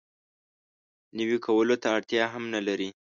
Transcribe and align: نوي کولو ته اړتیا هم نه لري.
نوي 1.17 1.37
کولو 1.45 1.75
ته 1.81 1.87
اړتیا 1.95 2.23
هم 2.33 2.43
نه 2.53 2.61
لري. 2.67 2.89